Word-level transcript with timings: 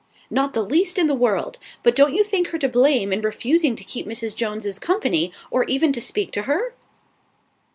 "Not 0.31 0.55
the 0.55 0.63
least 0.63 0.97
in 0.97 1.05
the 1.05 1.13
world. 1.13 1.59
But 1.83 1.95
don't 1.95 2.15
you 2.15 2.23
think 2.23 2.47
her 2.47 2.57
to 2.57 2.67
blame 2.67 3.13
in 3.13 3.21
refusing 3.21 3.75
to 3.75 3.83
keep 3.83 4.07
Mrs. 4.07 4.35
Jones's 4.35 4.79
company, 4.79 5.31
or 5.51 5.63
even 5.65 5.93
to 5.93 6.01
speak 6.01 6.31
to 6.31 6.41
her?" 6.49 6.73